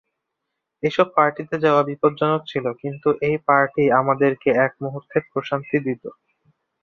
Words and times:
এসব 0.83 1.07
পার্টিতে 1.15 1.55
যাওয়া 1.65 1.81
বিপদজনক 1.89 2.41
ছিল, 2.47 2.65
কিন্তু 2.81 3.09
এই 3.27 3.35
পার্টিই 3.47 3.89
আমাদেরকে 4.01 4.49
এক 4.65 4.71
মুহূর্তের 4.83 5.23
প্রশান্তি 5.31 5.77
দিত। 5.85 6.03